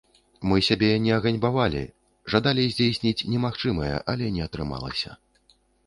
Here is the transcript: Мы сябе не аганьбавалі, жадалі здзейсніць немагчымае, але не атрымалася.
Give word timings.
Мы 0.51 0.61
сябе 0.67 0.87
не 1.03 1.11
аганьбавалі, 1.17 1.83
жадалі 2.37 2.65
здзейсніць 2.73 3.25
немагчымае, 3.35 3.95
але 4.15 4.35
не 4.41 4.47
атрымалася. 4.51 5.11